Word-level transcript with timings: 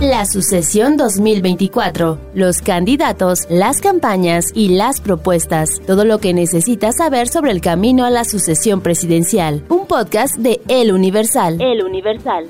La 0.00 0.26
sucesión 0.26 0.96
2024, 0.96 2.20
los 2.32 2.62
candidatos, 2.62 3.48
las 3.50 3.80
campañas 3.80 4.52
y 4.54 4.76
las 4.76 5.00
propuestas, 5.00 5.80
todo 5.88 6.04
lo 6.04 6.20
que 6.20 6.32
necesitas 6.32 6.98
saber 6.98 7.26
sobre 7.26 7.50
el 7.50 7.60
camino 7.60 8.04
a 8.04 8.10
la 8.10 8.22
sucesión 8.22 8.80
presidencial. 8.80 9.64
Un 9.68 9.88
podcast 9.88 10.36
de 10.36 10.60
El 10.68 10.92
Universal. 10.92 11.60
El 11.60 11.82
Universal. 11.82 12.46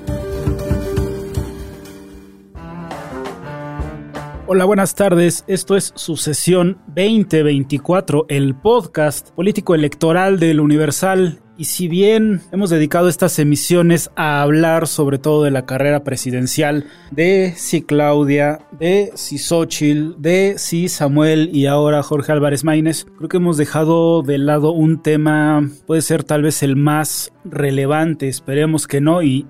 Hola, 4.45 4.65
buenas 4.65 4.93
tardes. 4.93 5.43
Esto 5.47 5.75
es 5.75 5.91
Sucesión 5.95 6.77
2024, 6.95 8.27
el 8.29 8.53
podcast 8.53 9.31
político 9.31 9.73
electoral 9.73 10.37
del 10.37 10.59
Universal. 10.59 11.41
Y 11.59 11.65
si 11.65 11.89
bien 11.89 12.39
hemos 12.53 12.69
dedicado 12.69 13.09
estas 13.09 13.37
emisiones 13.37 14.11
a 14.15 14.41
hablar 14.41 14.87
sobre 14.87 15.17
todo 15.17 15.43
de 15.43 15.51
la 15.51 15.65
carrera 15.65 16.05
presidencial 16.05 16.85
de 17.11 17.53
si 17.57 17.81
Claudia, 17.81 18.59
de 18.79 19.11
si 19.15 19.37
Xochitl, 19.37 20.15
de 20.17 20.53
si 20.57 20.87
Samuel 20.87 21.49
y 21.51 21.65
ahora 21.65 22.01
Jorge 22.01 22.31
Álvarez 22.31 22.63
Maínez, 22.63 23.05
creo 23.17 23.27
que 23.27 23.35
hemos 23.35 23.57
dejado 23.57 24.21
de 24.21 24.37
lado 24.37 24.71
un 24.71 25.01
tema, 25.03 25.69
puede 25.85 26.01
ser 26.01 26.23
tal 26.23 26.43
vez 26.43 26.63
el 26.63 26.77
más 26.77 27.33
relevante, 27.43 28.29
esperemos 28.29 28.87
que 28.87 29.01
no, 29.01 29.21
y 29.21 29.45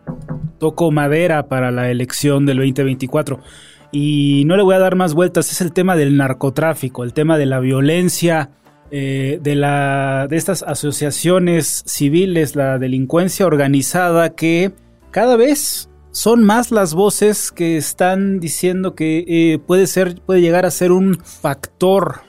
toco 0.57 0.89
madera 0.89 1.47
para 1.47 1.69
la 1.69 1.91
elección 1.91 2.47
del 2.47 2.57
2024 2.57 3.39
y 3.91 4.45
no 4.47 4.57
le 4.57 4.63
voy 4.63 4.73
a 4.73 4.79
dar 4.79 4.95
más 4.95 5.13
vueltas, 5.13 5.51
es 5.51 5.61
el 5.61 5.73
tema 5.73 5.95
del 5.95 6.17
narcotráfico, 6.17 7.03
el 7.03 7.13
tema 7.13 7.37
de 7.37 7.45
la 7.45 7.59
violencia, 7.59 8.49
eh, 8.91 9.39
de, 9.41 9.55
la, 9.55 10.27
de 10.29 10.37
estas 10.37 10.63
asociaciones 10.63 11.83
civiles, 11.85 12.55
la 12.55 12.77
delincuencia 12.79 13.45
organizada, 13.45 14.35
que 14.35 14.71
cada 15.11 15.35
vez 15.35 15.89
son 16.11 16.43
más 16.43 16.71
las 16.71 16.93
voces 16.93 17.51
que 17.51 17.77
están 17.77 18.39
diciendo 18.39 18.95
que 18.95 19.25
eh, 19.27 19.59
puede 19.59 19.87
ser, 19.87 20.21
puede 20.25 20.41
llegar 20.41 20.65
a 20.65 20.71
ser 20.71 20.91
un 20.91 21.19
factor, 21.23 22.21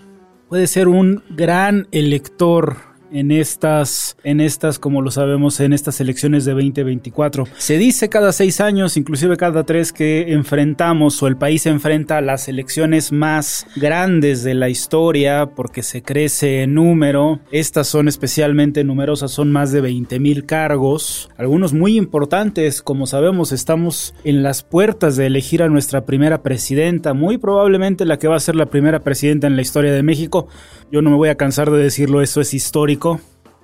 puede 0.48 0.66
ser 0.66 0.88
un 0.88 1.22
gran 1.31 1.88
elector 1.92 2.89
en 3.12 3.30
estas, 3.30 4.16
en 4.25 4.41
estas, 4.41 4.78
como 4.78 5.03
lo 5.03 5.11
sabemos, 5.11 5.61
en 5.61 5.72
estas 5.72 6.00
elecciones 6.00 6.44
de 6.44 6.53
2024. 6.53 7.44
Se 7.56 7.78
dice 7.78 8.08
cada 8.08 8.33
seis 8.33 8.61
años, 8.61 8.97
inclusive 8.97 9.36
cada 9.36 9.64
tres, 9.64 9.92
que 9.92 10.33
enfrentamos 10.33 11.22
o 11.22 11.27
el 11.27 11.36
país 11.36 11.66
enfrenta 11.66 12.20
las 12.20 12.48
elecciones 12.48 13.12
más 13.12 13.66
grandes 13.77 14.42
de 14.42 14.55
la 14.55 14.69
historia 14.69 15.50
porque 15.55 15.83
se 15.83 16.03
crece 16.03 16.62
en 16.62 16.75
número. 16.75 17.41
Estas 17.50 17.88
son 17.88 18.08
especialmente 18.08 18.84
numerosas, 18.84 19.31
son 19.31 19.53
más 19.53 19.72
de 19.72 19.81
20 19.81 20.19
mil 20.20 20.47
cargos, 20.47 21.31
algunos 21.36 21.72
muy 21.72 21.97
importantes. 21.97 22.83
Como 22.83 23.06
sabemos, 23.06 23.53
estamos 23.53 24.14
en 24.25 24.42
las 24.42 24.62
puertas 24.62 25.16
de 25.16 25.27
elegir 25.27 25.62
a 25.62 25.69
nuestra 25.69 26.05
primera 26.05 26.42
presidenta, 26.42 27.14
muy 27.14 27.38
probablemente 27.38 28.05
la 28.05 28.19
que 28.19 28.28
va 28.28 28.36
a 28.36 28.41
ser 28.41 28.56
la 28.56 28.66
primera 28.66 29.00
presidenta 29.00 29.47
en 29.47 29.56
la 29.56 29.62
historia 29.62 29.92
de 29.92 30.03
México. 30.03 30.48
Yo 30.92 31.02
no 31.02 31.10
me 31.10 31.16
voy 31.16 31.28
a 31.28 31.36
cansar 31.36 31.70
de 31.70 31.78
decirlo, 31.78 32.20
eso 32.20 32.41
es 32.41 32.52
histórico. 32.52 33.20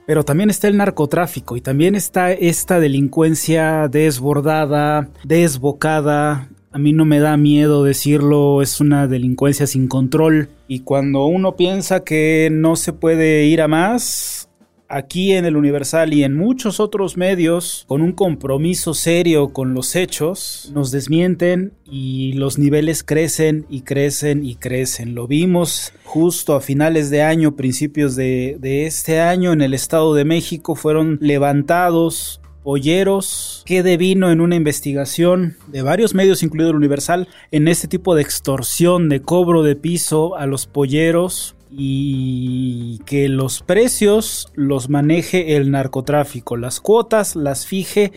Pero 0.07 0.25
también 0.25 0.51
está 0.51 0.69
el 0.69 0.77
narcotráfico 0.77 1.57
y 1.57 1.61
también 1.61 1.97
está 1.97 2.31
esta 2.31 2.79
delincuencia 2.79 3.89
desbordada, 3.89 5.09
desbocada. 5.25 6.49
A 6.71 6.79
mí 6.79 6.93
no 6.93 7.05
me 7.05 7.19
da 7.19 7.37
miedo 7.37 7.83
decirlo, 7.83 8.63
es 8.63 8.81
una 8.81 9.09
delincuencia 9.09 9.67
sin 9.67 9.89
control. 9.89 10.49
Y 10.69 10.81
cuando 10.81 11.27
uno 11.27 11.57
piensa 11.57 12.05
que 12.05 12.49
no 12.53 12.77
se 12.77 12.93
puede 12.93 13.47
ir 13.47 13.61
a 13.61 13.67
más, 13.67 14.46
aquí 14.89 15.33
en 15.33 15.45
el 15.45 15.57
Universal 15.57 16.13
y 16.13 16.25
en 16.25 16.35
muchos 16.37 16.81
otros 16.81 17.17
medios, 17.17 17.85
con 17.89 18.03
un 18.03 18.13
compromiso 18.13 18.95
serio 18.95 19.49
con 19.49 19.75
los 19.75 19.97
hechos, 19.97 20.71
nos 20.75 20.91
desmienten 20.91 21.73
y 21.85 22.33
los 22.35 22.59
niveles 22.59 23.03
crecen 23.03 23.67
y 23.69 23.83
crecen 23.83 24.45
y 24.45 24.57
crecen. 24.57 25.15
Lo 25.15 25.27
vimos 25.27 25.93
justo 26.05 26.55
a 26.55 26.61
finales 26.61 27.11
de 27.11 27.23
año, 27.23 27.57
principios 27.57 28.17
de, 28.17 28.59
este 28.87 29.21
año 29.21 29.53
en 29.53 29.63
el 29.63 29.75
Estado 29.75 30.15
de 30.15 30.25
México, 30.25 30.75
fueron 30.75 31.19
levantados 31.21 32.41
polleros 32.63 33.63
que 33.65 33.85
devino 33.85 34.31
en 34.33 34.41
una 34.41 34.57
investigación 34.57 35.57
de 35.69 35.83
varios 35.83 36.15
medios, 36.15 36.43
incluido 36.43 36.71
el 36.71 36.77
Universal, 36.77 37.29
en 37.53 37.69
este 37.69 37.87
tipo 37.87 38.17
de 38.17 38.23
extorsión, 38.23 39.09
de 39.09 39.23
cobro 39.23 39.63
de 39.63 39.77
piso 39.77 40.37
a 40.37 40.47
los 40.47 40.67
polleros 40.67 41.57
y 41.71 42.99
que 43.07 43.29
los 43.29 43.63
precios 43.63 44.53
los 44.55 44.89
maneje 44.89 45.57
el 45.57 45.71
narcotráfico, 45.71 46.57
las 46.57 46.81
cuotas 46.81 47.37
las 47.37 47.67
fije 47.67 48.13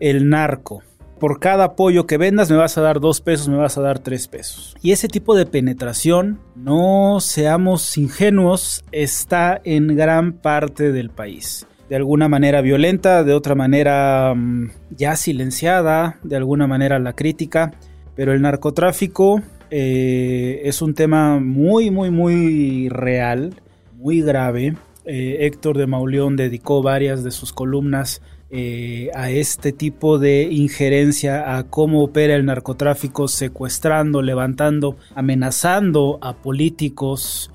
el 0.00 0.28
narco. 0.28 0.82
Por 1.20 1.38
cada 1.38 1.76
pollo 1.76 2.06
que 2.06 2.18
vendas 2.18 2.50
me 2.50 2.56
vas 2.56 2.76
a 2.76 2.82
dar 2.82 3.00
dos 3.00 3.20
pesos, 3.20 3.48
me 3.48 3.56
vas 3.56 3.78
a 3.78 3.82
dar 3.82 4.00
tres 4.00 4.28
pesos. 4.28 4.76
Y 4.82 4.92
ese 4.92 5.08
tipo 5.08 5.34
de 5.34 5.46
penetración, 5.46 6.40
no 6.56 7.18
seamos 7.20 7.96
ingenuos, 7.96 8.84
está 8.92 9.60
en 9.64 9.96
gran 9.96 10.32
parte 10.32 10.92
del 10.92 11.10
país. 11.10 11.66
De 11.88 11.96
alguna 11.96 12.28
manera 12.28 12.60
violenta, 12.62 13.24
de 13.24 13.32
otra 13.32 13.54
manera 13.54 14.34
mm, 14.34 14.70
ya 14.90 15.16
silenciada, 15.16 16.18
de 16.24 16.36
alguna 16.36 16.66
manera 16.66 16.98
la 16.98 17.12
crítica. 17.14 17.72
Pero 18.16 18.32
el 18.32 18.42
narcotráfico 18.42 19.42
eh, 19.70 20.62
es 20.64 20.82
un 20.82 20.94
tema 20.94 21.38
muy, 21.40 21.90
muy, 21.90 22.10
muy 22.10 22.88
real, 22.88 23.54
muy 23.96 24.20
grave. 24.22 24.76
Eh, 25.04 25.38
Héctor 25.40 25.76
de 25.78 25.86
Mauleón 25.86 26.36
dedicó 26.36 26.82
varias 26.82 27.24
de 27.24 27.30
sus 27.30 27.52
columnas 27.52 28.22
eh, 28.50 29.10
a 29.14 29.30
este 29.30 29.72
tipo 29.72 30.18
de 30.18 30.44
injerencia, 30.44 31.56
a 31.56 31.64
cómo 31.64 32.02
opera 32.02 32.34
el 32.36 32.46
narcotráfico 32.46 33.28
secuestrando, 33.28 34.22
levantando, 34.22 34.96
amenazando 35.14 36.18
a 36.22 36.34
políticos 36.34 37.50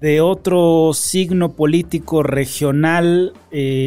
de 0.00 0.20
otro 0.20 0.92
signo 0.92 1.52
político 1.52 2.22
regional 2.22 3.32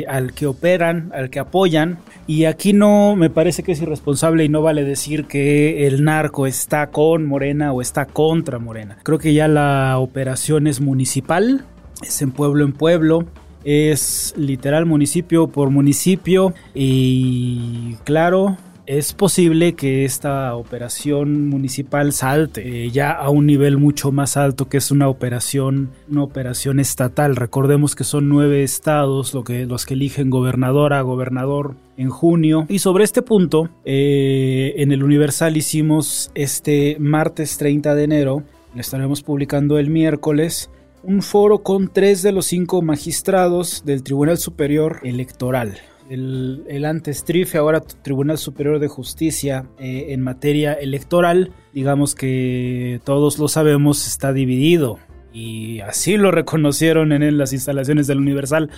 al 0.08 0.34
que 0.34 0.48
operan, 0.48 1.12
al 1.14 1.30
que 1.30 1.40
apoyan, 1.40 2.00
y 2.26 2.46
aquí 2.46 2.74
no 2.74 3.16
me 3.16 3.30
parece 3.30 3.64
que 3.64 3.72
es 3.72 3.82
irresponsable 3.82 4.44
y 4.44 4.50
no 4.50 4.62
vale 4.62 4.84
decir 4.84 5.26
que 5.26 5.88
el 5.88 6.04
narco 6.04 6.46
está 6.46 6.88
con 6.88 7.26
Morena 7.26 7.74
o 7.74 7.82
está 7.82 8.06
contra 8.06 8.60
Morena. 8.60 8.98
Creo 9.04 9.18
que 9.18 9.34
ya 9.34 9.48
la 9.48 9.98
operación 9.98 10.68
es 10.68 10.82
municipal, 10.82 11.66
es 12.04 12.22
en 12.22 12.32
pueblo 12.32 12.66
en 12.66 12.74
pueblo, 12.74 13.26
es 13.64 14.34
literal 14.38 14.86
municipio 14.86 15.48
por 15.48 15.70
municipio 15.70 16.54
y 16.74 17.96
claro, 18.04 18.58
es 18.90 19.14
posible 19.14 19.74
que 19.74 20.04
esta 20.04 20.56
operación 20.56 21.48
municipal 21.48 22.12
salte 22.12 22.86
eh, 22.86 22.90
ya 22.90 23.12
a 23.12 23.30
un 23.30 23.46
nivel 23.46 23.78
mucho 23.78 24.12
más 24.12 24.36
alto 24.36 24.68
que 24.68 24.78
es 24.78 24.90
una 24.90 25.08
operación 25.08 25.92
una 26.10 26.24
operación 26.24 26.80
estatal. 26.80 27.36
Recordemos 27.36 27.96
que 27.96 28.04
son 28.04 28.30
nueve 28.30 28.64
estados 28.64 29.36
lo 29.36 29.44
que, 29.44 29.68
los 29.68 29.86
que 29.86 29.94
eligen 29.94 30.32
gobernadora 30.32 31.02
gobernador 31.02 31.76
en 31.98 32.10
junio. 32.10 32.66
Y 32.68 32.80
sobre 32.80 33.04
este 33.04 33.22
punto 33.22 33.70
eh, 33.86 34.74
en 34.78 34.92
el 34.92 35.04
Universal 35.04 35.56
hicimos 35.56 36.32
este 36.34 36.98
martes 37.00 37.60
30 37.60 37.94
de 37.94 38.04
enero 38.04 38.44
le 38.74 38.82
estaremos 38.82 39.22
publicando 39.22 39.78
el 39.78 39.92
miércoles 39.92 40.72
un 41.04 41.22
foro 41.22 41.60
con 41.60 41.94
tres 41.94 42.24
de 42.24 42.32
los 42.32 42.48
cinco 42.48 42.82
magistrados 42.82 43.84
del 43.86 44.02
Tribunal 44.02 44.40
Superior 44.40 45.00
Electoral 45.04 45.78
el, 46.10 46.86
antes 46.86 47.24
TRIFE, 47.24 47.58
ahora 47.58 47.82
Tribunal 47.82 48.38
Superior 48.38 48.80
de 48.80 48.88
Justicia 48.88 49.66
eh, 49.78 50.08
en 50.10 50.22
materia 50.22 50.74
electoral, 50.74 51.54
digamos 51.74 52.16
que 52.16 53.00
todos 53.04 53.38
lo 53.40 53.48
sabemos, 53.48 54.08
está 54.08 54.34
dividido 54.34 55.00
y 55.32 55.80
así 55.82 56.18
lo 56.18 56.32
reconocieron 56.32 57.12
en, 57.12 57.38
las 57.38 57.54
instalaciones 57.54 58.08
del 58.08 58.20
Universal. 58.20 58.70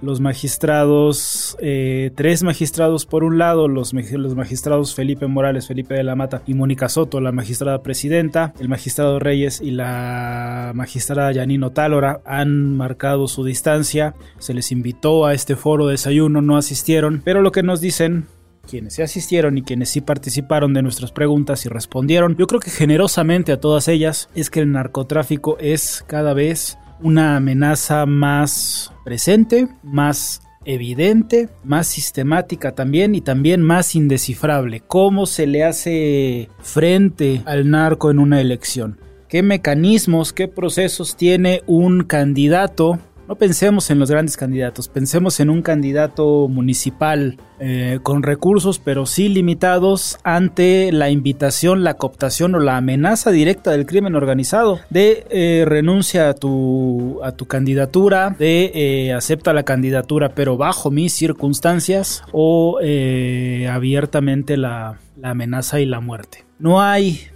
Los 0.00 0.20
magistrados, 0.20 1.56
eh, 1.60 2.10
tres 2.16 2.42
magistrados 2.42 3.06
por 3.06 3.22
un 3.22 3.38
lado, 3.38 3.68
los, 3.68 3.92
los, 3.92 4.34
magistrados 4.34 4.96
Felipe 4.96 5.28
Morales, 5.28 5.68
Felipe 5.68 5.94
de 5.94 6.02
la 6.02 6.16
Mata 6.16 6.42
y 6.44 6.54
Mónica 6.54 6.88
Soto, 6.88 7.20
la 7.20 7.30
magistrada 7.30 7.82
presidenta, 7.82 8.52
el 8.58 8.68
magistrado 8.68 9.20
Reyes 9.20 9.60
y 9.60 9.70
la 9.70 10.72
magistrada 10.74 11.30
Yanino 11.30 11.70
Tálora 11.70 12.20
han 12.24 12.76
marcado 12.76 13.28
su 13.28 13.44
distancia, 13.44 14.14
se 14.38 14.54
les 14.54 14.72
invitó 14.72 15.24
a 15.24 15.34
este 15.34 15.54
foro 15.54 15.86
de 15.86 15.92
desayuno, 15.92 16.42
no 16.42 16.56
asistieron, 16.56 17.22
pero 17.24 17.40
lo 17.40 17.52
que 17.52 17.62
nos 17.62 17.80
dicen 17.80 18.26
quienes 18.68 18.94
se 18.94 19.02
asistieron 19.02 19.58
y 19.58 19.62
quienes 19.62 19.90
sí 19.90 20.00
participaron 20.00 20.72
de 20.74 20.82
nuestras 20.82 21.12
preguntas 21.12 21.66
y 21.66 21.68
respondieron, 21.68 22.36
yo 22.36 22.46
creo 22.46 22.60
que 22.60 22.70
generosamente 22.70 23.52
a 23.52 23.60
todas 23.60 23.88
ellas, 23.88 24.28
es 24.34 24.50
que 24.50 24.60
el 24.60 24.72
narcotráfico 24.72 25.58
es 25.58 26.04
cada 26.06 26.34
vez 26.34 26.78
una 27.00 27.36
amenaza 27.36 28.06
más 28.06 28.92
presente, 29.04 29.68
más 29.82 30.42
evidente, 30.64 31.48
más 31.64 31.88
sistemática 31.88 32.74
también 32.74 33.14
y 33.14 33.20
también 33.20 33.62
más 33.62 33.94
indescifrable. 33.94 34.80
¿Cómo 34.80 35.26
se 35.26 35.46
le 35.46 35.64
hace 35.64 36.48
frente 36.60 37.42
al 37.44 37.70
narco 37.70 38.10
en 38.10 38.18
una 38.18 38.40
elección? 38.40 38.98
¿Qué 39.28 39.42
mecanismos, 39.42 40.32
qué 40.32 40.46
procesos 40.46 41.16
tiene 41.16 41.62
un 41.66 42.04
candidato 42.04 42.98
No 43.32 43.38
pensemos 43.38 43.90
en 43.90 43.98
los 43.98 44.10
grandes 44.10 44.36
candidatos, 44.36 44.88
pensemos 44.88 45.40
en 45.40 45.48
un 45.48 45.62
candidato 45.62 46.48
municipal 46.48 47.38
eh, 47.60 47.98
con 48.02 48.22
recursos 48.22 48.78
pero 48.78 49.06
sí 49.06 49.30
limitados 49.30 50.18
ante 50.22 50.92
la 50.92 51.08
invitación, 51.08 51.82
la 51.82 51.94
cooptación 51.94 52.54
o 52.54 52.58
la 52.58 52.76
amenaza 52.76 53.30
directa 53.30 53.70
del 53.70 53.86
crimen 53.86 54.16
organizado 54.16 54.80
de 54.90 55.26
eh, 55.30 55.64
renuncia 55.66 56.28
a 56.28 56.34
tu, 56.34 57.20
a 57.24 57.32
tu 57.32 57.46
candidatura, 57.46 58.36
de 58.38 58.70
eh, 58.74 59.14
acepta 59.14 59.54
la 59.54 59.62
candidatura 59.62 60.34
pero 60.34 60.58
bajo 60.58 60.90
mis 60.90 61.14
circunstancias 61.14 62.22
o 62.32 62.80
abiertamente 63.66 64.58
la, 64.58 64.98
la 65.16 65.30
amenaza 65.30 65.80
y 65.80 65.86
la 65.86 66.00
muerte. 66.00 66.44
No 66.58 66.82
hay, 66.82 67.28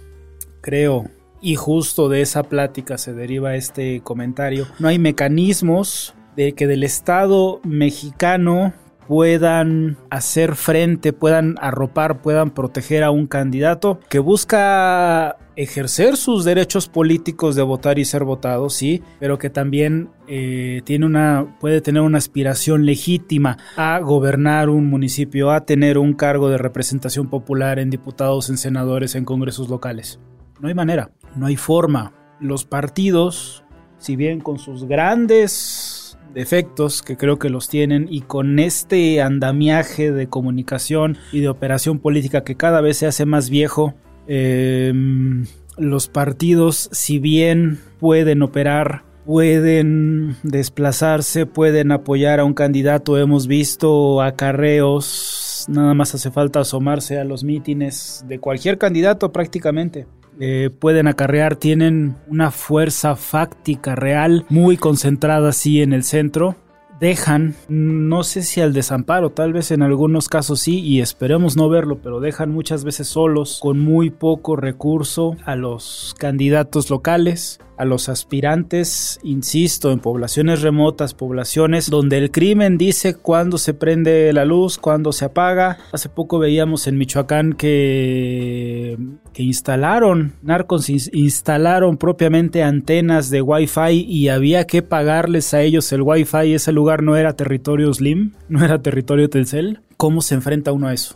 creo, 0.61 1.09
y 1.41 1.55
justo 1.55 2.09
de 2.09 2.21
esa 2.21 2.43
plática 2.43 2.97
se 2.97 3.13
deriva 3.13 3.55
este 3.55 4.01
comentario. 4.01 4.67
No 4.79 4.87
hay 4.87 4.99
mecanismos 4.99 6.13
de 6.35 6.53
que 6.53 6.67
del 6.67 6.83
Estado 6.83 7.59
mexicano 7.63 8.73
puedan 9.07 9.97
hacer 10.09 10.55
frente, 10.55 11.13
puedan 11.13 11.55
arropar, 11.59 12.21
puedan 12.21 12.51
proteger 12.51 13.03
a 13.03 13.11
un 13.11 13.25
candidato 13.25 13.99
que 14.09 14.19
busca 14.19 15.37
ejercer 15.55 16.17
sus 16.17 16.45
derechos 16.45 16.87
políticos 16.87 17.55
de 17.55 17.63
votar 17.63 17.97
y 17.97 18.05
ser 18.05 18.23
votado, 18.23 18.69
sí, 18.69 19.01
pero 19.19 19.39
que 19.39 19.49
también 19.49 20.09
eh, 20.27 20.81
tiene 20.83 21.05
una, 21.05 21.57
puede 21.59 21.81
tener 21.81 22.03
una 22.03 22.19
aspiración 22.19 22.85
legítima 22.85 23.57
a 23.75 23.99
gobernar 23.99 24.69
un 24.69 24.87
municipio, 24.87 25.51
a 25.51 25.65
tener 25.65 25.97
un 25.97 26.13
cargo 26.13 26.49
de 26.49 26.59
representación 26.59 27.27
popular 27.27 27.79
en 27.79 27.89
diputados, 27.89 28.49
en 28.49 28.57
senadores, 28.57 29.15
en 29.15 29.25
congresos 29.25 29.69
locales. 29.69 30.19
No 30.59 30.67
hay 30.67 30.73
manera, 30.73 31.11
no 31.35 31.45
hay 31.45 31.55
forma. 31.55 32.13
Los 32.39 32.65
partidos, 32.65 33.63
si 33.97 34.15
bien 34.15 34.39
con 34.39 34.59
sus 34.59 34.85
grandes 34.85 36.17
defectos, 36.33 37.01
que 37.01 37.17
creo 37.17 37.39
que 37.39 37.49
los 37.49 37.69
tienen, 37.69 38.07
y 38.09 38.21
con 38.21 38.59
este 38.59 39.21
andamiaje 39.21 40.11
de 40.11 40.27
comunicación 40.27 41.17
y 41.31 41.41
de 41.41 41.49
operación 41.49 41.99
política 41.99 42.43
que 42.43 42.55
cada 42.55 42.81
vez 42.81 42.97
se 42.97 43.07
hace 43.07 43.25
más 43.25 43.49
viejo, 43.49 43.95
em, 44.27 45.45
los 45.77 46.07
partidos, 46.07 46.89
si 46.91 47.19
bien 47.19 47.79
pueden 47.99 48.41
operar 48.41 49.07
pueden 49.27 50.37
desplazarse, 50.43 51.45
pueden 51.45 51.91
apoyar 51.91 52.39
a 52.39 52.45
un 52.45 52.53
candidato. 52.53 53.17
Hemos 53.17 53.45
visto 53.45 54.21
acarreos, 54.21 55.65
nada 55.67 55.93
más 55.93 56.15
hace 56.15 56.31
falta 56.31 56.61
asomarse 56.61 57.19
a 57.19 57.25
los 57.25 57.43
mítines 57.43 58.23
de 58.25 58.39
cualquier 58.39 58.77
candidato 58.77 59.33
prácticamente. 59.33 60.07
Eh, 60.39 60.69
pueden 60.69 61.07
acarrear, 61.07 61.55
tienen 61.55 62.15
una 62.27 62.51
fuerza 62.51 63.15
fáctica 63.15 63.95
real 63.95 64.45
muy 64.49 64.77
concentrada 64.77 65.49
así 65.49 65.81
en 65.81 65.93
el 65.93 66.03
centro. 66.03 66.55
Dejan, 66.99 67.55
no 67.67 68.23
sé 68.23 68.41
si 68.41 68.59
al 68.59 68.73
desamparo, 68.73 69.29
tal 69.29 69.53
vez 69.53 69.69
en 69.69 69.83
algunos 69.83 70.29
casos 70.29 70.59
sí, 70.61 70.79
y 70.79 70.99
esperemos 70.99 71.55
no 71.55 71.69
verlo, 71.69 71.99
pero 72.01 72.19
dejan 72.19 72.51
muchas 72.51 72.83
veces 72.83 73.07
solos, 73.07 73.59
con 73.61 73.79
muy 73.79 74.09
poco 74.09 74.55
recurso, 74.55 75.35
a 75.45 75.55
los 75.55 76.15
candidatos 76.17 76.89
locales 76.89 77.59
a 77.77 77.85
los 77.85 78.09
aspirantes, 78.09 79.19
insisto, 79.23 79.91
en 79.91 79.99
poblaciones 79.99 80.61
remotas, 80.61 81.13
poblaciones 81.13 81.89
donde 81.89 82.17
el 82.17 82.31
crimen 82.31 82.77
dice 82.77 83.15
cuándo 83.15 83.57
se 83.57 83.73
prende 83.73 84.33
la 84.33 84.45
luz, 84.45 84.77
cuándo 84.77 85.11
se 85.11 85.25
apaga. 85.25 85.77
Hace 85.91 86.09
poco 86.09 86.39
veíamos 86.39 86.87
en 86.87 86.97
Michoacán 86.97 87.53
que, 87.53 88.97
que 89.33 89.43
instalaron, 89.43 90.33
narcos 90.41 90.89
instalaron 90.89 91.97
propiamente 91.97 92.63
antenas 92.63 93.29
de 93.29 93.41
Wi-Fi 93.41 94.05
y 94.07 94.29
había 94.29 94.65
que 94.65 94.81
pagarles 94.81 95.53
a 95.53 95.61
ellos 95.61 95.91
el 95.91 96.01
Wi-Fi. 96.01 96.53
Ese 96.53 96.71
lugar 96.71 97.03
no 97.03 97.15
era 97.15 97.33
territorio 97.33 97.93
Slim, 97.93 98.33
no 98.49 98.65
era 98.65 98.81
territorio 98.81 99.29
Telcel. 99.29 99.81
¿Cómo 99.97 100.21
se 100.21 100.35
enfrenta 100.35 100.71
uno 100.71 100.87
a 100.87 100.93
eso? 100.93 101.15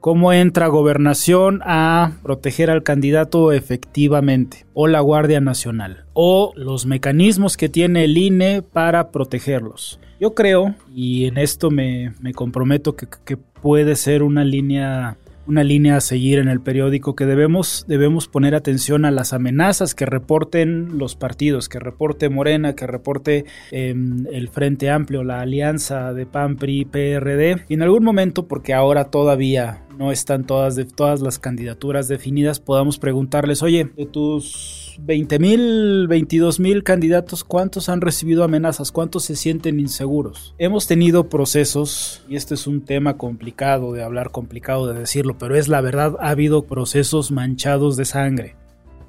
Cómo 0.00 0.32
entra 0.32 0.66
gobernación 0.66 1.60
a 1.64 2.12
proteger 2.22 2.70
al 2.70 2.82
candidato 2.82 3.52
efectivamente, 3.52 4.66
o 4.74 4.86
la 4.86 5.00
Guardia 5.00 5.40
Nacional, 5.40 6.04
o 6.14 6.52
los 6.56 6.86
mecanismos 6.86 7.56
que 7.56 7.68
tiene 7.68 8.04
el 8.04 8.16
INE 8.16 8.62
para 8.62 9.10
protegerlos. 9.10 10.00
Yo 10.18 10.34
creo, 10.34 10.74
y 10.94 11.26
en 11.26 11.38
esto 11.38 11.70
me, 11.70 12.12
comprometo, 12.34 12.96
que, 12.96 13.06
que 13.24 13.36
puede 13.36 13.96
ser 13.96 14.22
una 14.22 14.44
línea 14.44 15.16
una 15.46 15.64
línea 15.64 15.96
a 15.96 16.00
seguir 16.00 16.38
en 16.38 16.48
el 16.48 16.60
periódico 16.60 17.16
que 17.16 17.26
debemos, 17.26 17.84
debemos 17.88 18.28
poner 18.28 18.54
atención 18.54 19.04
a 19.04 19.10
las 19.10 19.32
amenazas 19.32 19.96
que 19.96 20.06
reporten 20.06 20.96
los 20.96 21.16
partidos, 21.16 21.68
que 21.68 21.80
reporte 21.80 22.28
Morena, 22.28 22.74
que 22.74 22.86
reporte 22.86 23.46
em, 23.72 24.26
el 24.30 24.48
Frente 24.48 24.90
Amplio, 24.90 25.24
la 25.24 25.40
alianza 25.40 26.12
de 26.12 26.24
PAN, 26.24 26.56
PRI, 26.56 26.84
PRD. 26.84 27.64
Y 27.68 27.74
en 27.74 27.82
algún 27.82 28.04
momento, 28.04 28.46
porque 28.46 28.74
ahora 28.74 29.06
todavía 29.06 29.82
no 30.00 30.12
están 30.12 30.46
todas, 30.46 30.76
de, 30.76 30.86
todas 30.86 31.20
las 31.20 31.38
candidaturas 31.38 32.08
definidas, 32.08 32.58
podamos 32.58 32.98
preguntarles, 32.98 33.62
oye, 33.62 33.90
de 33.98 34.06
tus 34.06 34.96
20 35.02 35.38
mil, 35.38 36.08
22 36.08 36.58
mil 36.58 36.82
candidatos, 36.82 37.44
¿cuántos 37.44 37.90
han 37.90 38.00
recibido 38.00 38.42
amenazas? 38.42 38.92
¿Cuántos 38.92 39.26
se 39.26 39.36
sienten 39.36 39.78
inseguros? 39.78 40.54
Hemos 40.56 40.86
tenido 40.86 41.28
procesos, 41.28 42.24
y 42.30 42.36
este 42.36 42.54
es 42.54 42.66
un 42.66 42.80
tema 42.80 43.18
complicado 43.18 43.92
de 43.92 44.02
hablar, 44.02 44.30
complicado 44.30 44.90
de 44.90 44.98
decirlo, 44.98 45.36
pero 45.36 45.54
es 45.54 45.68
la 45.68 45.82
verdad, 45.82 46.16
ha 46.18 46.30
habido 46.30 46.64
procesos 46.64 47.30
manchados 47.30 47.98
de 47.98 48.06
sangre. 48.06 48.56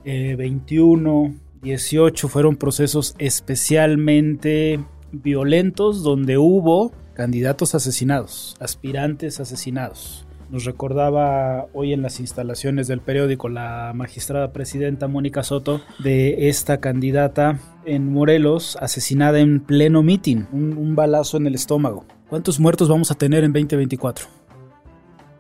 21, 0.04 1.28
eh, 1.28 1.34
18 1.62 2.28
fueron 2.28 2.58
procesos 2.58 3.16
especialmente 3.18 4.84
violentos 5.14 6.04
donde 6.04 6.38
hubo 6.38 6.92
candidatos 7.14 7.76
asesinados, 7.76 8.58
aspirantes 8.60 9.40
asesinados. 9.40 10.28
Nos 10.52 10.66
recordaba 10.66 11.68
hoy 11.72 11.94
en 11.94 12.02
las 12.02 12.20
instalaciones 12.20 12.88
del 12.88 13.00
periódico 13.00 13.48
la 13.48 13.94
magistrada 13.96 14.52
presidenta 14.52 15.08
Mónica 15.08 15.44
Soto 15.44 15.80
de 16.00 16.50
esta 16.50 16.82
candidata 16.82 17.58
en 17.86 18.12
Morelos 18.12 18.78
asesinada 18.82 19.40
en 19.40 19.62
pleno 19.62 20.04
mitin, 20.04 20.50
un, 20.52 20.94
balazo 20.94 21.38
en 21.38 21.48
el 21.48 21.56
estómago. 21.56 22.04
¿Cuántos 22.28 22.60
muertos 22.60 22.90
vamos 22.90 23.12
a 23.12 23.16
tener 23.16 23.46
en 23.46 23.54
2024? 23.54 24.28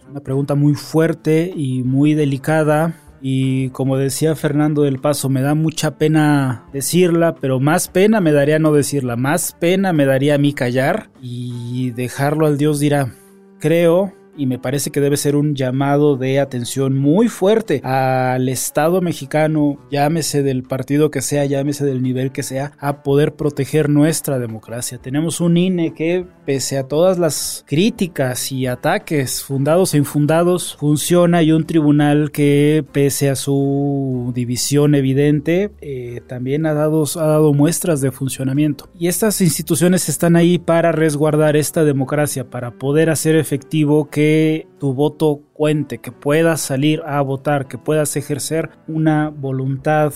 Una 0.09 0.21
pregunta 0.21 0.55
muy 0.55 0.75
fuerte 0.75 1.51
y 1.53 1.83
muy 1.83 2.13
delicada 2.13 2.95
y 3.21 3.67
como 3.71 3.97
decía 3.97 4.33
Fernando 4.35 4.83
del 4.83 4.99
Paso, 4.99 5.27
me 5.27 5.41
da 5.41 5.55
mucha 5.55 5.97
pena 5.97 6.69
decirla, 6.71 7.35
pero 7.35 7.59
más 7.59 7.89
pena 7.89 8.21
me 8.21 8.31
daría 8.31 8.59
no 8.59 8.71
decirla, 8.71 9.17
más 9.17 9.51
pena 9.59 9.91
me 9.91 10.05
daría 10.05 10.35
a 10.35 10.37
mí 10.37 10.53
callar 10.53 11.09
y 11.21 11.91
dejarlo 11.91 12.45
al 12.45 12.57
Dios 12.57 12.79
dirá. 12.79 13.11
Creo 13.59 14.20
y 14.37 14.45
me 14.45 14.59
parece 14.59 14.91
que 14.91 15.01
debe 15.01 15.17
ser 15.17 15.35
un 15.35 15.55
llamado 15.55 16.15
de 16.15 16.39
atención 16.39 16.97
muy 16.97 17.27
fuerte 17.27 17.81
al 17.83 18.49
Estado 18.49 19.01
mexicano, 19.01 19.77
llámese 19.91 20.43
del 20.43 20.63
partido 20.63 21.11
que 21.11 21.21
sea, 21.21 21.45
llámese 21.45 21.85
del 21.85 22.01
nivel 22.01 22.31
que 22.31 22.43
sea, 22.43 22.73
a 22.79 23.03
poder 23.03 23.33
proteger 23.33 23.89
nuestra 23.89 24.39
democracia. 24.39 24.97
Tenemos 24.97 25.41
un 25.41 25.57
INE 25.57 25.93
que, 25.93 26.25
pese 26.45 26.77
a 26.77 26.87
todas 26.87 27.17
las 27.17 27.63
críticas 27.67 28.51
y 28.51 28.67
ataques 28.67 29.43
fundados 29.43 29.93
e 29.93 29.97
infundados, 29.97 30.75
funciona 30.79 31.43
y 31.43 31.51
un 31.51 31.65
tribunal 31.65 32.31
que, 32.31 32.85
pese 32.91 33.29
a 33.29 33.35
su 33.35 34.31
división 34.33 34.95
evidente, 34.95 35.71
eh, 35.81 36.21
también 36.27 36.65
ha 36.65 36.73
dado, 36.73 37.03
ha 37.15 37.25
dado 37.25 37.53
muestras 37.53 38.01
de 38.01 38.11
funcionamiento. 38.11 38.89
Y 38.97 39.07
estas 39.07 39.41
instituciones 39.41 40.09
están 40.09 40.35
ahí 40.35 40.57
para 40.57 40.91
resguardar 40.91 41.55
esta 41.55 41.83
democracia, 41.83 42.49
para 42.49 42.71
poder 42.71 43.09
hacer 43.09 43.35
efectivo 43.35 44.09
que 44.09 44.20
que 44.21 44.67
tu 44.79 44.93
voto 44.93 45.41
cuente, 45.51 45.97
que 45.97 46.11
puedas 46.11 46.61
salir 46.61 47.01
a 47.07 47.19
votar, 47.21 47.67
que 47.67 47.79
puedas 47.79 48.15
ejercer 48.15 48.69
una 48.87 49.29
voluntad 49.29 50.13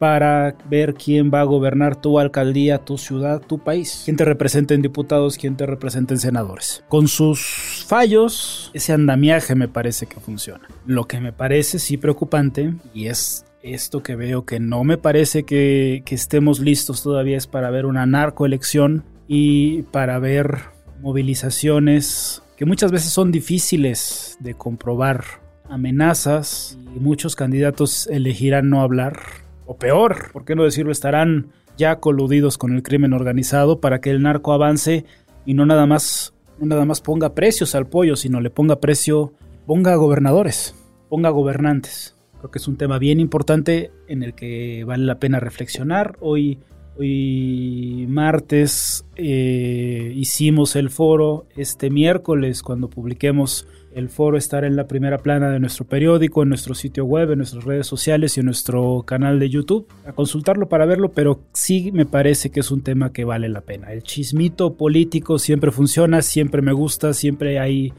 para 0.00 0.56
ver 0.68 0.94
quién 0.94 1.30
va 1.32 1.42
a 1.42 1.44
gobernar 1.44 1.94
tu 1.94 2.18
alcaldía, 2.18 2.78
tu 2.84 2.98
ciudad, 2.98 3.40
tu 3.40 3.60
país. 3.60 4.02
Quién 4.04 4.16
te 4.16 4.24
representa 4.24 4.74
en 4.74 4.82
diputados, 4.82 5.38
quién 5.38 5.56
te 5.56 5.64
representa 5.64 6.12
en 6.12 6.18
senadores. 6.18 6.82
Con 6.88 7.06
sus 7.06 7.84
fallos, 7.86 8.72
ese 8.74 8.92
andamiaje 8.92 9.54
me 9.54 9.68
parece 9.68 10.06
que 10.06 10.18
funciona. 10.18 10.66
Lo 10.84 11.04
que 11.04 11.20
me 11.20 11.32
parece 11.32 11.78
sí 11.78 11.98
preocupante, 11.98 12.74
y 12.92 13.06
es 13.06 13.44
esto 13.62 14.02
que 14.02 14.16
veo 14.16 14.44
que 14.44 14.58
no 14.58 14.82
me 14.82 14.98
parece 14.98 15.44
que, 15.44 16.02
que 16.04 16.16
estemos 16.16 16.58
listos 16.58 17.04
todavía, 17.04 17.36
es 17.36 17.46
para 17.46 17.70
ver 17.70 17.86
una 17.86 18.06
narcoelección 18.06 19.04
y 19.28 19.82
para 19.82 20.18
ver 20.18 20.62
movilizaciones 21.00 22.42
que 22.56 22.64
muchas 22.64 22.90
veces 22.90 23.12
son 23.12 23.30
difíciles 23.30 24.38
de 24.40 24.54
comprobar, 24.54 25.24
amenazas 25.68 26.78
y 26.94 27.00
muchos 27.00 27.36
candidatos 27.36 28.06
elegirán 28.06 28.70
no 28.70 28.80
hablar, 28.80 29.20
o 29.66 29.76
peor, 29.76 30.32
¿por 30.32 30.44
qué 30.44 30.54
no 30.54 30.64
decirlo? 30.64 30.92
Estarán 30.92 31.48
ya 31.76 32.00
coludidos 32.00 32.56
con 32.56 32.74
el 32.74 32.82
crimen 32.82 33.12
organizado 33.12 33.80
para 33.80 34.00
que 34.00 34.10
el 34.10 34.22
narco 34.22 34.52
avance 34.52 35.04
y 35.44 35.54
no 35.54 35.66
nada 35.66 35.86
más, 35.86 36.34
no 36.58 36.66
nada 36.66 36.84
más 36.84 37.00
ponga 37.00 37.34
precios 37.34 37.74
al 37.74 37.86
pollo, 37.86 38.16
sino 38.16 38.40
le 38.40 38.50
ponga 38.50 38.80
precio, 38.80 39.34
ponga 39.66 39.94
gobernadores, 39.96 40.74
ponga 41.10 41.30
gobernantes. 41.30 42.16
Creo 42.38 42.50
que 42.50 42.58
es 42.58 42.68
un 42.68 42.76
tema 42.76 42.98
bien 42.98 43.20
importante 43.20 43.90
en 44.08 44.22
el 44.22 44.34
que 44.34 44.84
vale 44.84 45.04
la 45.04 45.18
pena 45.18 45.40
reflexionar. 45.40 46.16
Hoy 46.20 46.60
Hoy 46.98 48.06
martes 48.08 49.04
eh, 49.16 50.12
hicimos 50.14 50.76
el 50.76 50.88
foro. 50.88 51.46
Este 51.54 51.90
miércoles, 51.90 52.62
cuando 52.62 52.88
publiquemos 52.88 53.68
el 53.94 54.08
foro, 54.08 54.38
estará 54.38 54.66
en 54.66 54.76
la 54.76 54.86
primera 54.86 55.18
plana 55.18 55.50
de 55.50 55.60
nuestro 55.60 55.84
periódico, 55.84 56.42
en 56.42 56.48
nuestro 56.48 56.74
sitio 56.74 57.04
web, 57.04 57.32
en 57.32 57.38
nuestras 57.38 57.64
redes 57.64 57.86
sociales 57.86 58.36
y 58.36 58.40
en 58.40 58.46
nuestro 58.46 59.02
canal 59.06 59.38
de 59.38 59.50
YouTube. 59.50 59.86
A 60.06 60.12
consultarlo 60.12 60.70
para 60.70 60.86
verlo, 60.86 61.12
pero 61.12 61.40
sí 61.52 61.92
me 61.92 62.06
parece 62.06 62.48
que 62.48 62.60
es 62.60 62.70
un 62.70 62.82
tema 62.82 63.12
que 63.12 63.24
vale 63.24 63.50
la 63.50 63.60
pena. 63.60 63.92
El 63.92 64.02
chismito 64.02 64.74
político 64.74 65.38
siempre 65.38 65.72
funciona, 65.72 66.22
siempre 66.22 66.62
me 66.62 66.72
gusta, 66.72 67.12
siempre 67.12 67.58
hay 67.58 67.92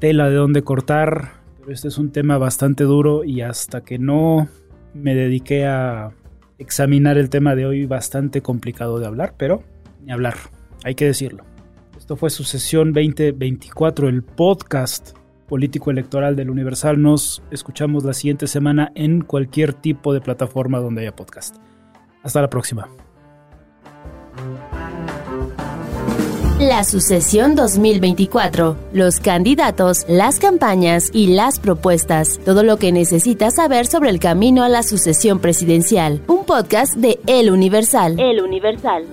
tela 0.00 0.28
de 0.28 0.36
donde 0.36 0.62
cortar. 0.62 1.42
Pero 1.60 1.72
este 1.72 1.88
es 1.88 1.96
un 1.96 2.12
tema 2.12 2.36
bastante 2.36 2.84
duro 2.84 3.24
y 3.24 3.40
hasta 3.40 3.80
que 3.80 3.98
no 3.98 4.48
me 4.92 5.14
dediqué 5.14 5.64
a 5.64 6.12
examinar 6.58 7.18
el 7.18 7.30
tema 7.30 7.54
de 7.54 7.66
hoy 7.66 7.86
bastante 7.86 8.42
complicado 8.42 8.98
de 8.98 9.06
hablar, 9.06 9.34
pero 9.36 9.62
ni 10.02 10.12
hablar, 10.12 10.34
hay 10.84 10.94
que 10.94 11.06
decirlo. 11.06 11.44
Esto 11.96 12.16
fue 12.16 12.30
su 12.30 12.44
sesión 12.44 12.92
2024, 12.92 14.08
el 14.08 14.22
podcast 14.22 15.16
político 15.48 15.90
electoral 15.90 16.36
del 16.36 16.50
Universal. 16.50 17.00
Nos 17.00 17.42
escuchamos 17.50 18.04
la 18.04 18.12
siguiente 18.12 18.46
semana 18.46 18.92
en 18.94 19.22
cualquier 19.22 19.72
tipo 19.72 20.12
de 20.12 20.20
plataforma 20.20 20.80
donde 20.80 21.02
haya 21.02 21.16
podcast. 21.16 21.56
Hasta 22.22 22.42
la 22.42 22.50
próxima. 22.50 22.88
La 26.68 26.82
sucesión 26.82 27.56
2024, 27.56 28.78
los 28.94 29.20
candidatos, 29.20 30.06
las 30.08 30.38
campañas 30.38 31.10
y 31.12 31.26
las 31.26 31.58
propuestas, 31.58 32.40
todo 32.42 32.62
lo 32.62 32.78
que 32.78 32.90
necesitas 32.90 33.56
saber 33.56 33.86
sobre 33.86 34.08
el 34.08 34.18
camino 34.18 34.64
a 34.64 34.70
la 34.70 34.82
sucesión 34.82 35.40
presidencial. 35.40 36.22
Un 36.26 36.46
podcast 36.46 36.94
de 36.94 37.20
El 37.26 37.50
Universal. 37.50 38.18
El 38.18 38.40
Universal. 38.40 39.04